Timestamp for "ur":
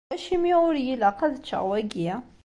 0.67-0.75